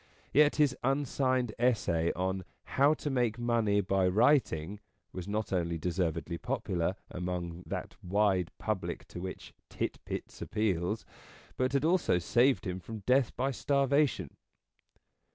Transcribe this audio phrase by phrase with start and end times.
[0.33, 2.43] Yet his unsigned essay on"
[2.77, 4.79] How to make money by writing"
[5.13, 11.05] was not only deservedly popular among that wide public to which" Tit Bits" appeals,
[11.55, 14.31] but had also saved him from death by starvation.